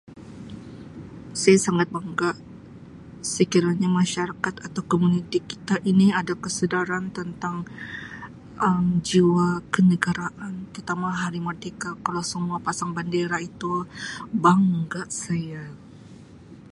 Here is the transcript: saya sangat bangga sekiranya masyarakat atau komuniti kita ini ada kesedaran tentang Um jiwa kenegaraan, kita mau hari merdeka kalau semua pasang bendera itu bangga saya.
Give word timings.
saya 1.41 1.57
sangat 1.65 1.87
bangga 1.95 2.31
sekiranya 3.35 3.89
masyarakat 4.01 4.55
atau 4.67 4.81
komuniti 4.91 5.37
kita 5.51 5.75
ini 5.91 6.07
ada 6.21 6.33
kesedaran 6.43 7.05
tentang 7.19 7.55
Um 8.67 8.87
jiwa 9.09 9.47
kenegaraan, 9.73 10.53
kita 10.75 10.91
mau 11.01 11.13
hari 11.23 11.39
merdeka 11.47 11.89
kalau 12.05 12.23
semua 12.31 12.57
pasang 12.67 12.91
bendera 12.97 13.37
itu 13.49 13.73
bangga 14.45 15.03
saya. 15.23 15.63